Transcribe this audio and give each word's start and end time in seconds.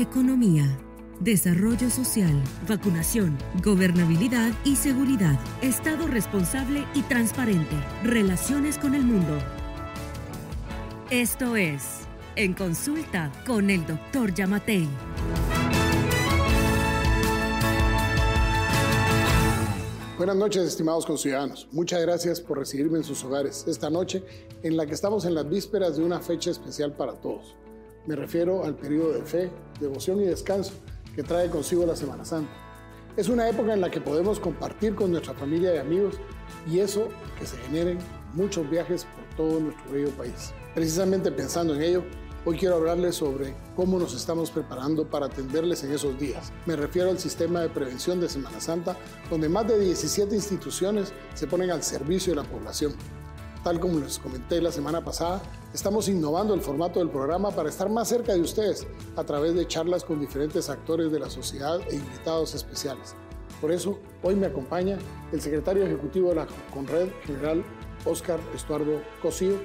economía, 0.00 0.78
desarrollo 1.20 1.90
social, 1.90 2.42
vacunación, 2.66 3.36
gobernabilidad 3.62 4.52
y 4.64 4.76
seguridad, 4.76 5.38
Estado 5.60 6.06
responsable 6.06 6.86
y 6.94 7.02
transparente, 7.02 7.76
relaciones 8.02 8.78
con 8.78 8.94
el 8.94 9.02
mundo. 9.02 9.38
Esto 11.10 11.56
es 11.56 12.00
En 12.36 12.54
Consulta 12.54 13.30
con 13.46 13.68
el 13.68 13.86
Dr. 13.86 14.32
Yamatei. 14.34 14.88
Buenas 20.16 20.36
noches, 20.36 20.64
estimados 20.64 21.06
conciudadanos. 21.06 21.66
Muchas 21.72 22.00
gracias 22.02 22.40
por 22.40 22.58
recibirme 22.58 22.98
en 22.98 23.04
sus 23.04 23.24
hogares 23.24 23.64
esta 23.66 23.88
noche 23.90 24.22
en 24.62 24.76
la 24.76 24.86
que 24.86 24.92
estamos 24.92 25.24
en 25.24 25.34
las 25.34 25.48
vísperas 25.48 25.96
de 25.96 26.04
una 26.04 26.20
fecha 26.20 26.50
especial 26.50 26.92
para 26.92 27.14
todos. 27.14 27.56
Me 28.06 28.16
refiero 28.16 28.64
al 28.64 28.74
periodo 28.76 29.12
de 29.12 29.22
fe, 29.22 29.50
devoción 29.78 30.20
y 30.20 30.24
descanso 30.24 30.72
que 31.14 31.22
trae 31.22 31.50
consigo 31.50 31.84
la 31.84 31.96
Semana 31.96 32.24
Santa. 32.24 32.50
Es 33.16 33.28
una 33.28 33.48
época 33.48 33.74
en 33.74 33.80
la 33.80 33.90
que 33.90 34.00
podemos 34.00 34.40
compartir 34.40 34.94
con 34.94 35.10
nuestra 35.10 35.34
familia 35.34 35.74
y 35.74 35.78
amigos 35.78 36.14
y 36.70 36.78
eso 36.78 37.08
que 37.38 37.46
se 37.46 37.56
generen 37.58 37.98
muchos 38.34 38.68
viajes 38.70 39.04
por 39.04 39.36
todo 39.36 39.60
nuestro 39.60 39.92
bello 39.92 40.10
país. 40.10 40.52
Precisamente 40.74 41.30
pensando 41.30 41.74
en 41.74 41.82
ello, 41.82 42.04
Hoy 42.46 42.56
quiero 42.56 42.76
hablarles 42.76 43.16
sobre 43.16 43.54
cómo 43.76 43.98
nos 43.98 44.14
estamos 44.14 44.50
preparando 44.50 45.06
para 45.06 45.26
atenderles 45.26 45.84
en 45.84 45.92
esos 45.92 46.18
días. 46.18 46.54
Me 46.64 46.74
refiero 46.74 47.10
al 47.10 47.18
sistema 47.18 47.60
de 47.60 47.68
prevención 47.68 48.18
de 48.18 48.30
Semana 48.30 48.62
Santa, 48.62 48.96
donde 49.28 49.50
más 49.50 49.68
de 49.68 49.78
17 49.78 50.34
instituciones 50.34 51.12
se 51.34 51.46
ponen 51.46 51.70
al 51.70 51.82
servicio 51.82 52.32
de 52.32 52.40
la 52.40 52.48
población. 52.48 52.94
Tal 53.62 53.78
como 53.78 54.00
les 54.00 54.18
comenté 54.18 54.62
la 54.62 54.72
semana 54.72 55.04
pasada, 55.04 55.42
estamos 55.74 56.08
innovando 56.08 56.54
el 56.54 56.62
formato 56.62 56.98
del 56.98 57.10
programa 57.10 57.50
para 57.50 57.68
estar 57.68 57.90
más 57.90 58.08
cerca 58.08 58.32
de 58.32 58.40
ustedes 58.40 58.86
a 59.16 59.24
través 59.24 59.54
de 59.54 59.66
charlas 59.68 60.02
con 60.02 60.18
diferentes 60.18 60.70
actores 60.70 61.12
de 61.12 61.20
la 61.20 61.28
sociedad 61.28 61.78
e 61.90 61.96
invitados 61.96 62.54
especiales. 62.54 63.14
Por 63.60 63.70
eso, 63.70 63.98
hoy 64.22 64.34
me 64.34 64.46
acompaña 64.46 64.96
el 65.30 65.42
secretario 65.42 65.84
ejecutivo 65.84 66.30
de 66.30 66.36
la 66.36 66.46
Conred, 66.72 67.10
general 67.26 67.62
Oscar 68.06 68.40
Estuardo 68.54 69.02
Cosío. 69.20 69.60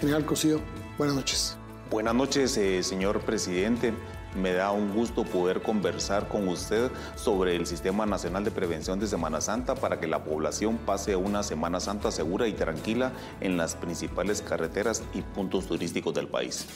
General 0.00 0.24
Cosío, 0.24 0.58
buenas 0.96 1.16
noches. 1.16 1.58
Buenas 1.90 2.14
noches, 2.14 2.56
eh, 2.56 2.82
señor 2.82 3.20
presidente. 3.20 3.92
Me 4.36 4.52
da 4.52 4.70
un 4.70 4.92
gusto 4.92 5.24
poder 5.24 5.62
conversar 5.62 6.28
con 6.28 6.46
usted 6.48 6.90
sobre 7.14 7.56
el 7.56 7.66
Sistema 7.66 8.04
Nacional 8.04 8.44
de 8.44 8.50
Prevención 8.50 9.00
de 9.00 9.06
Semana 9.06 9.40
Santa 9.40 9.74
para 9.74 9.98
que 9.98 10.06
la 10.06 10.24
población 10.24 10.76
pase 10.76 11.16
una 11.16 11.42
Semana 11.42 11.80
Santa 11.80 12.10
segura 12.10 12.46
y 12.46 12.52
tranquila 12.52 13.12
en 13.40 13.56
las 13.56 13.76
principales 13.76 14.42
carreteras 14.42 15.02
y 15.14 15.22
puntos 15.22 15.66
turísticos 15.66 16.12
del 16.12 16.28
país. 16.28 16.66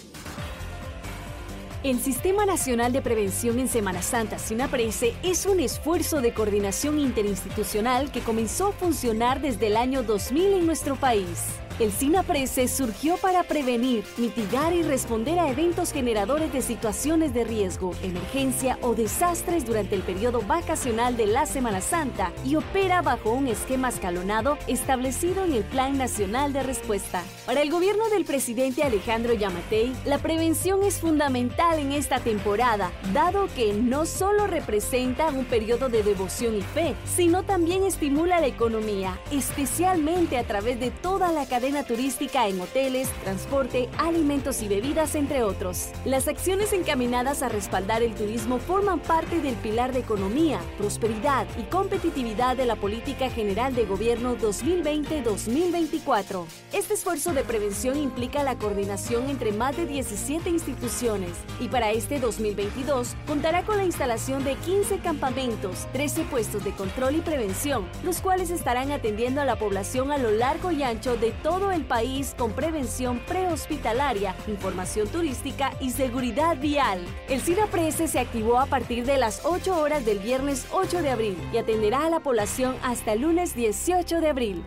El 1.82 1.98
Sistema 1.98 2.44
Nacional 2.44 2.92
de 2.92 3.00
Prevención 3.00 3.58
en 3.58 3.68
Semana 3.68 4.02
Santa, 4.02 4.38
SINAPRESE, 4.38 5.14
es 5.22 5.46
un 5.46 5.60
esfuerzo 5.60 6.20
de 6.20 6.34
coordinación 6.34 6.98
interinstitucional 6.98 8.10
que 8.10 8.20
comenzó 8.20 8.68
a 8.68 8.72
funcionar 8.72 9.40
desde 9.40 9.68
el 9.68 9.76
año 9.76 10.02
2000 10.02 10.54
en 10.54 10.66
nuestro 10.66 10.96
país. 10.96 11.60
El 11.80 11.92
SINAPRESE 11.92 12.68
surgió 12.68 13.16
para 13.16 13.42
prevenir, 13.42 14.04
mitigar 14.18 14.74
y 14.74 14.82
responder 14.82 15.38
a 15.38 15.48
eventos 15.48 15.92
generadores 15.92 16.52
de 16.52 16.60
situaciones 16.60 17.32
de 17.32 17.44
riesgo, 17.44 17.92
emergencia 18.02 18.78
o 18.82 18.94
desastres 18.94 19.64
durante 19.64 19.94
el 19.94 20.02
periodo 20.02 20.42
vacacional 20.42 21.16
de 21.16 21.26
la 21.26 21.46
Semana 21.46 21.80
Santa 21.80 22.32
y 22.44 22.56
opera 22.56 23.00
bajo 23.00 23.30
un 23.30 23.48
esquema 23.48 23.88
escalonado 23.88 24.58
establecido 24.66 25.46
en 25.46 25.54
el 25.54 25.64
Plan 25.64 25.96
Nacional 25.96 26.52
de 26.52 26.64
Respuesta. 26.64 27.22
Para 27.46 27.62
el 27.62 27.70
gobierno 27.70 28.10
del 28.10 28.26
presidente 28.26 28.82
Alejandro 28.82 29.32
Yamatei, 29.32 29.94
la 30.04 30.18
prevención 30.18 30.84
es 30.84 30.98
fundamental 30.98 31.78
en 31.78 31.92
esta 31.92 32.20
temporada, 32.20 32.92
dado 33.14 33.48
que 33.56 33.72
no 33.72 34.04
solo 34.04 34.46
representa 34.46 35.28
un 35.28 35.46
periodo 35.46 35.88
de 35.88 36.02
devoción 36.02 36.58
y 36.58 36.60
fe, 36.60 36.94
sino 37.06 37.42
también 37.42 37.84
estimula 37.84 38.38
la 38.38 38.48
economía, 38.48 39.18
especialmente 39.30 40.36
a 40.36 40.44
través 40.44 40.78
de 40.78 40.90
toda 40.90 41.32
la 41.32 41.46
cadena 41.46 41.69
turística 41.84 42.48
en 42.48 42.60
hoteles, 42.60 43.08
transporte, 43.22 43.88
alimentos 43.96 44.60
y 44.62 44.68
bebidas, 44.68 45.14
entre 45.14 45.42
otros. 45.42 45.88
Las 46.04 46.28
acciones 46.28 46.72
encaminadas 46.72 47.42
a 47.42 47.48
respaldar 47.48 48.02
el 48.02 48.14
turismo 48.14 48.58
forman 48.58 49.00
parte 49.00 49.40
del 49.40 49.54
pilar 49.54 49.92
de 49.92 50.00
economía, 50.00 50.60
prosperidad 50.76 51.46
y 51.58 51.62
competitividad 51.64 52.56
de 52.56 52.66
la 52.66 52.76
Política 52.76 53.30
General 53.30 53.74
de 53.74 53.86
Gobierno 53.86 54.36
2020-2024. 54.36 56.44
Este 56.72 56.94
esfuerzo 56.94 57.32
de 57.32 57.44
prevención 57.44 57.96
implica 57.96 58.42
la 58.42 58.56
coordinación 58.56 59.30
entre 59.30 59.52
más 59.52 59.76
de 59.76 59.86
17 59.86 60.50
instituciones 60.50 61.30
y 61.60 61.68
para 61.68 61.92
este 61.92 62.18
2022 62.18 63.14
contará 63.26 63.62
con 63.62 63.76
la 63.76 63.84
instalación 63.84 64.42
de 64.44 64.56
15 64.56 64.98
campamentos, 64.98 65.86
13 65.92 66.24
puestos 66.24 66.64
de 66.64 66.72
control 66.72 67.16
y 67.16 67.20
prevención, 67.20 67.86
los 68.04 68.20
cuales 68.20 68.50
estarán 68.50 68.92
atendiendo 68.92 69.40
a 69.40 69.44
la 69.44 69.56
población 69.56 70.12
a 70.12 70.18
lo 70.18 70.30
largo 70.30 70.72
y 70.72 70.82
ancho 70.82 71.16
de 71.16 71.30
todo 71.42 71.59
el 71.68 71.84
país 71.84 72.34
con 72.38 72.52
prevención 72.52 73.20
prehospitalaria, 73.26 74.34
información 74.48 75.06
turística 75.08 75.72
y 75.80 75.90
seguridad 75.90 76.58
vial. 76.58 77.04
El 77.28 77.40
SINAPRESE 77.40 78.08
se 78.08 78.18
activó 78.18 78.58
a 78.58 78.66
partir 78.66 79.04
de 79.04 79.18
las 79.18 79.44
8 79.44 79.78
horas 79.78 80.06
del 80.06 80.18
viernes 80.18 80.66
8 80.72 81.02
de 81.02 81.10
abril 81.10 81.36
y 81.52 81.58
atenderá 81.58 82.06
a 82.06 82.10
la 82.10 82.20
población 82.20 82.74
hasta 82.82 83.12
el 83.12 83.20
lunes 83.20 83.54
18 83.54 84.20
de 84.20 84.28
abril. 84.28 84.64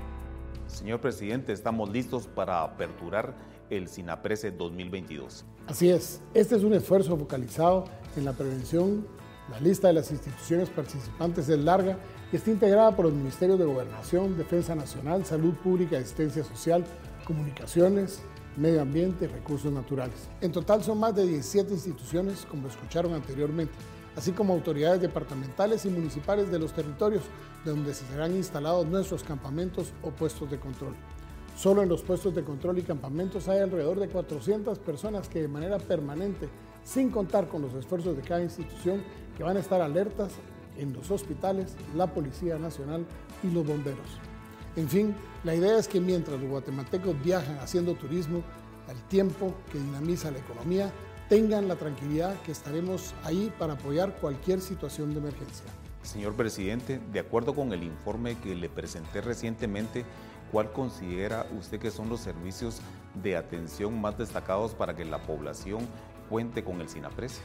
Señor 0.67 1.01
presidente, 1.01 1.51
estamos 1.51 1.89
listos 1.89 2.27
para 2.27 2.63
aperturar 2.63 3.33
el 3.69 3.87
SINAPRESE 3.87 4.51
2022. 4.51 5.45
Así 5.67 5.89
es, 5.89 6.21
este 6.33 6.55
es 6.55 6.63
un 6.63 6.73
esfuerzo 6.73 7.17
focalizado 7.17 7.85
en 8.15 8.25
la 8.25 8.33
prevención. 8.33 9.07
La 9.49 9.59
lista 9.59 9.87
de 9.87 9.93
las 9.93 10.11
instituciones 10.11 10.69
participantes 10.69 11.49
es 11.49 11.59
larga 11.59 11.97
está 12.37 12.51
integrada 12.51 12.95
por 12.95 13.05
los 13.05 13.13
Ministerios 13.13 13.59
de 13.59 13.65
Gobernación, 13.65 14.37
Defensa 14.37 14.75
Nacional, 14.75 15.25
Salud 15.25 15.53
Pública, 15.55 15.97
Asistencia 15.97 16.43
Social, 16.43 16.83
Comunicaciones, 17.25 18.21
Medio 18.57 18.81
Ambiente 18.81 19.25
y 19.25 19.27
Recursos 19.27 19.71
Naturales. 19.71 20.29
En 20.41 20.51
total 20.51 20.83
son 20.83 20.99
más 20.99 21.15
de 21.15 21.27
17 21.27 21.73
instituciones, 21.73 22.45
como 22.49 22.67
escucharon 22.67 23.13
anteriormente, 23.13 23.73
así 24.15 24.31
como 24.31 24.53
autoridades 24.53 25.01
departamentales 25.01 25.85
y 25.85 25.89
municipales 25.89 26.51
de 26.51 26.59
los 26.59 26.73
territorios 26.73 27.23
donde 27.65 27.93
se 27.93 28.05
serán 28.07 28.35
instalados 28.35 28.87
nuestros 28.87 29.23
campamentos 29.23 29.93
o 30.01 30.09
puestos 30.09 30.49
de 30.49 30.59
control. 30.59 30.95
Solo 31.55 31.83
en 31.83 31.89
los 31.89 32.01
puestos 32.01 32.33
de 32.33 32.43
control 32.43 32.79
y 32.79 32.81
campamentos 32.81 33.47
hay 33.47 33.59
alrededor 33.59 33.99
de 33.99 34.07
400 34.07 34.79
personas 34.79 35.29
que 35.29 35.41
de 35.41 35.47
manera 35.47 35.77
permanente, 35.77 36.49
sin 36.83 37.11
contar 37.11 37.47
con 37.47 37.61
los 37.61 37.73
esfuerzos 37.75 38.17
de 38.17 38.23
cada 38.23 38.41
institución, 38.41 39.03
que 39.37 39.43
van 39.43 39.57
a 39.57 39.59
estar 39.59 39.81
alertas 39.81 40.33
en 40.77 40.93
los 40.93 41.11
hospitales, 41.11 41.75
la 41.95 42.07
Policía 42.07 42.57
Nacional 42.57 43.05
y 43.43 43.51
los 43.51 43.65
bomberos. 43.65 44.19
En 44.75 44.89
fin, 44.89 45.15
la 45.43 45.53
idea 45.53 45.77
es 45.77 45.87
que 45.87 45.99
mientras 45.99 46.39
los 46.39 46.49
guatemaltecos 46.49 47.21
viajan 47.23 47.57
haciendo 47.59 47.93
turismo, 47.93 48.43
al 48.87 49.01
tiempo 49.07 49.53
que 49.71 49.77
dinamiza 49.77 50.31
la 50.31 50.39
economía, 50.39 50.91
tengan 51.29 51.67
la 51.67 51.75
tranquilidad 51.75 52.39
que 52.41 52.51
estaremos 52.51 53.13
ahí 53.23 53.51
para 53.57 53.73
apoyar 53.73 54.15
cualquier 54.15 54.61
situación 54.61 55.13
de 55.13 55.19
emergencia. 55.19 55.65
Señor 56.01 56.33
presidente, 56.33 56.99
de 57.11 57.19
acuerdo 57.19 57.55
con 57.55 57.71
el 57.71 57.83
informe 57.83 58.37
que 58.39 58.55
le 58.55 58.67
presenté 58.67 59.21
recientemente, 59.21 60.03
¿cuál 60.51 60.71
considera 60.71 61.47
usted 61.57 61.79
que 61.79 61.91
son 61.91 62.09
los 62.09 62.19
servicios 62.19 62.81
de 63.21 63.37
atención 63.37 64.01
más 64.01 64.17
destacados 64.17 64.73
para 64.73 64.95
que 64.95 65.05
la 65.05 65.23
población 65.23 65.87
cuente 66.29 66.63
con 66.63 66.81
el 66.81 66.89
SINAPRES? 66.89 67.41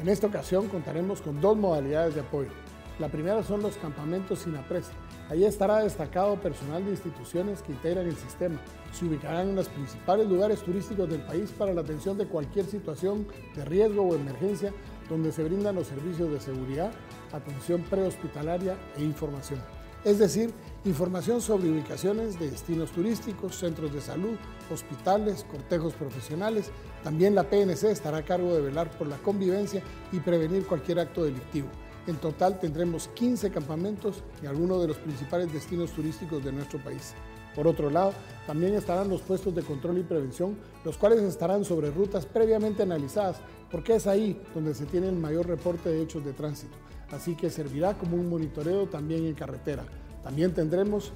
En 0.00 0.08
esta 0.08 0.26
ocasión 0.26 0.68
contaremos 0.68 1.22
con 1.22 1.40
dos 1.40 1.56
modalidades 1.56 2.14
de 2.14 2.20
apoyo. 2.20 2.50
La 2.98 3.08
primera 3.08 3.42
son 3.42 3.62
los 3.62 3.76
campamentos 3.76 4.40
sin 4.40 4.56
apresa. 4.56 4.92
Allí 5.28 5.44
estará 5.44 5.78
destacado 5.78 6.36
personal 6.36 6.84
de 6.84 6.92
instituciones 6.92 7.62
que 7.62 7.72
integran 7.72 8.06
el 8.06 8.16
sistema. 8.16 8.60
Se 8.92 9.04
ubicarán 9.04 9.48
en 9.48 9.56
los 9.56 9.68
principales 9.68 10.28
lugares 10.28 10.62
turísticos 10.62 11.08
del 11.08 11.22
país 11.22 11.50
para 11.50 11.74
la 11.74 11.80
atención 11.80 12.16
de 12.18 12.26
cualquier 12.26 12.66
situación 12.66 13.26
de 13.56 13.64
riesgo 13.64 14.02
o 14.02 14.14
emergencia 14.14 14.72
donde 15.08 15.32
se 15.32 15.42
brindan 15.42 15.74
los 15.74 15.88
servicios 15.88 16.30
de 16.30 16.40
seguridad, 16.40 16.92
atención 17.32 17.82
prehospitalaria 17.82 18.76
e 18.96 19.02
información. 19.02 19.60
Es 20.04 20.18
decir, 20.18 20.52
información 20.84 21.40
sobre 21.40 21.70
ubicaciones 21.70 22.38
de 22.38 22.50
destinos 22.50 22.90
turísticos, 22.90 23.56
centros 23.56 23.92
de 23.92 24.00
salud, 24.00 24.36
hospitales, 24.70 25.44
cortejos 25.50 25.94
profesionales. 25.94 26.70
También 27.02 27.34
la 27.34 27.44
PNC 27.44 27.84
estará 27.84 28.18
a 28.18 28.24
cargo 28.24 28.54
de 28.54 28.60
velar 28.60 28.90
por 28.90 29.06
la 29.06 29.16
convivencia 29.16 29.82
y 30.12 30.20
prevenir 30.20 30.66
cualquier 30.66 31.00
acto 31.00 31.24
delictivo. 31.24 31.68
En 32.06 32.16
total 32.16 32.60
tendremos 32.60 33.08
15 33.08 33.50
campamentos 33.50 34.22
en 34.42 34.48
algunos 34.48 34.82
de 34.82 34.88
los 34.88 34.98
principales 34.98 35.50
destinos 35.52 35.90
turísticos 35.92 36.44
de 36.44 36.52
nuestro 36.52 36.78
país. 36.82 37.14
Por 37.54 37.66
otro 37.66 37.88
lado, 37.88 38.12
también 38.46 38.74
estarán 38.74 39.08
los 39.08 39.22
puestos 39.22 39.54
de 39.54 39.62
control 39.62 39.98
y 39.98 40.02
prevención, 40.02 40.58
los 40.84 40.98
cuales 40.98 41.20
estarán 41.20 41.64
sobre 41.64 41.90
rutas 41.90 42.26
previamente 42.26 42.82
analizadas, 42.82 43.36
porque 43.70 43.94
es 43.94 44.06
ahí 44.06 44.38
donde 44.52 44.74
se 44.74 44.84
tiene 44.84 45.08
el 45.08 45.16
mayor 45.16 45.46
reporte 45.46 45.88
de 45.88 46.02
hechos 46.02 46.24
de 46.24 46.32
tránsito. 46.32 46.76
Así 47.10 47.36
que 47.36 47.48
servirá 47.48 47.94
como 47.94 48.16
un 48.16 48.28
monitoreo 48.28 48.86
también 48.86 49.24
en 49.24 49.34
carretera. 49.34 49.86
También 50.24 50.52
tendremos 50.52 51.12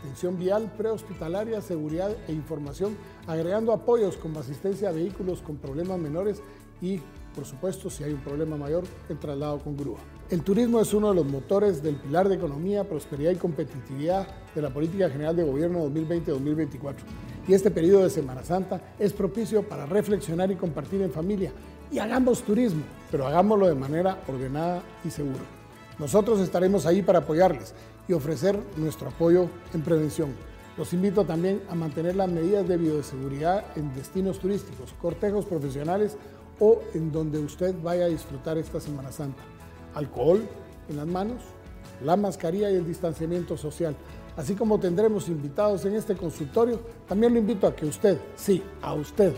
atención 0.00 0.38
vial, 0.38 0.72
prehospitalaria, 0.76 1.60
seguridad 1.60 2.10
e 2.26 2.32
información, 2.32 2.96
agregando 3.28 3.72
apoyos 3.72 4.16
como 4.16 4.40
asistencia 4.40 4.88
a 4.88 4.92
vehículos 4.92 5.40
con 5.40 5.56
problemas 5.56 5.98
menores 5.98 6.42
y 6.80 7.00
por 7.38 7.46
supuesto, 7.46 7.88
si 7.88 8.02
hay 8.02 8.12
un 8.12 8.20
problema 8.20 8.56
mayor, 8.56 8.82
el 9.08 9.16
traslado 9.16 9.60
con 9.60 9.76
grúa. 9.76 9.98
El 10.28 10.42
turismo 10.42 10.80
es 10.80 10.92
uno 10.92 11.10
de 11.10 11.14
los 11.14 11.24
motores 11.24 11.80
del 11.84 11.94
pilar 11.94 12.28
de 12.28 12.34
economía, 12.34 12.82
prosperidad 12.82 13.30
y 13.30 13.36
competitividad 13.36 14.26
de 14.56 14.60
la 14.60 14.70
Política 14.70 15.08
General 15.08 15.36
de 15.36 15.44
Gobierno 15.44 15.88
2020-2024. 15.88 16.94
Y 17.46 17.54
este 17.54 17.70
periodo 17.70 18.02
de 18.02 18.10
Semana 18.10 18.42
Santa 18.42 18.80
es 18.98 19.12
propicio 19.12 19.62
para 19.62 19.86
reflexionar 19.86 20.50
y 20.50 20.56
compartir 20.56 21.00
en 21.00 21.12
familia. 21.12 21.52
Y 21.92 22.00
hagamos 22.00 22.42
turismo, 22.42 22.82
pero 23.08 23.28
hagámoslo 23.28 23.68
de 23.68 23.76
manera 23.76 24.20
ordenada 24.26 24.82
y 25.04 25.10
segura. 25.10 25.44
Nosotros 26.00 26.40
estaremos 26.40 26.86
ahí 26.86 27.02
para 27.02 27.20
apoyarles 27.20 27.72
y 28.08 28.14
ofrecer 28.14 28.58
nuestro 28.76 29.08
apoyo 29.08 29.48
en 29.74 29.82
prevención. 29.82 30.30
Los 30.76 30.92
invito 30.92 31.24
también 31.24 31.62
a 31.68 31.74
mantener 31.74 32.16
las 32.16 32.30
medidas 32.30 32.66
de 32.66 32.76
bioseguridad 32.76 33.64
en 33.76 33.94
destinos 33.94 34.38
turísticos, 34.38 34.94
cortejos 35.00 35.44
profesionales 35.44 36.16
o 36.60 36.80
en 36.94 37.12
donde 37.12 37.38
usted 37.38 37.74
vaya 37.82 38.06
a 38.06 38.08
disfrutar 38.08 38.58
esta 38.58 38.80
Semana 38.80 39.12
Santa. 39.12 39.42
Alcohol 39.94 40.48
en 40.88 40.96
las 40.96 41.06
manos, 41.06 41.42
la 42.02 42.16
mascarilla 42.16 42.70
y 42.70 42.76
el 42.76 42.86
distanciamiento 42.86 43.56
social. 43.56 43.96
Así 44.36 44.54
como 44.54 44.78
tendremos 44.78 45.28
invitados 45.28 45.84
en 45.84 45.94
este 45.94 46.16
consultorio, 46.16 46.80
también 47.08 47.32
lo 47.34 47.40
invito 47.40 47.66
a 47.66 47.74
que 47.74 47.86
usted, 47.86 48.18
sí, 48.36 48.62
a 48.80 48.94
usted, 48.94 49.34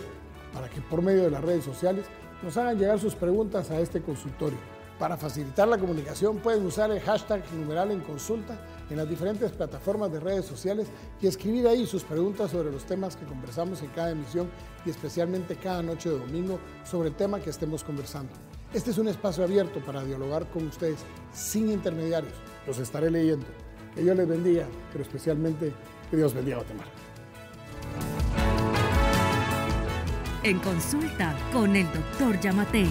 para 0.52 0.68
que 0.68 0.80
por 0.82 1.00
medio 1.00 1.22
de 1.22 1.30
las 1.30 1.42
redes 1.42 1.64
sociales 1.64 2.04
nos 2.42 2.56
hagan 2.56 2.78
llegar 2.78 2.98
sus 2.98 3.14
preguntas 3.14 3.70
a 3.70 3.80
este 3.80 4.02
consultorio. 4.02 4.58
Para 5.00 5.16
facilitar 5.16 5.66
la 5.66 5.78
comunicación 5.78 6.36
pueden 6.40 6.66
usar 6.66 6.90
el 6.90 7.00
hashtag 7.00 7.42
numeral 7.54 7.90
en 7.90 8.00
consulta 8.00 8.60
en 8.90 8.98
las 8.98 9.08
diferentes 9.08 9.50
plataformas 9.50 10.12
de 10.12 10.20
redes 10.20 10.44
sociales 10.44 10.88
y 11.22 11.26
escribir 11.26 11.66
ahí 11.66 11.86
sus 11.86 12.04
preguntas 12.04 12.50
sobre 12.50 12.70
los 12.70 12.84
temas 12.84 13.16
que 13.16 13.24
conversamos 13.24 13.80
en 13.80 13.88
cada 13.88 14.10
emisión 14.10 14.50
y 14.84 14.90
especialmente 14.90 15.56
cada 15.56 15.82
noche 15.82 16.10
de 16.10 16.18
domingo 16.18 16.60
sobre 16.84 17.08
el 17.08 17.14
tema 17.14 17.40
que 17.40 17.48
estemos 17.48 17.82
conversando. 17.82 18.30
Este 18.74 18.90
es 18.90 18.98
un 18.98 19.08
espacio 19.08 19.42
abierto 19.42 19.80
para 19.80 20.04
dialogar 20.04 20.46
con 20.50 20.66
ustedes 20.66 20.98
sin 21.32 21.70
intermediarios. 21.70 22.34
Los 22.66 22.78
estaré 22.78 23.10
leyendo. 23.10 23.46
Que 23.94 24.02
Dios 24.02 24.14
les 24.18 24.28
bendiga, 24.28 24.66
pero 24.92 25.02
especialmente 25.02 25.72
que 26.10 26.16
Dios 26.18 26.34
bendiga 26.34 26.58
a 26.58 26.60
Guatemala. 26.60 26.90
En 30.42 30.58
consulta 30.58 31.34
con 31.54 31.74
el 31.74 31.86
doctor 31.90 32.38
Yamatei. 32.38 32.90